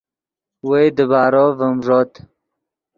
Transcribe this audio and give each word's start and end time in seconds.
وئے 0.67 0.83
دیبارو 0.97 1.45
ڤیم 1.59 1.77
ݱوت 1.85 2.11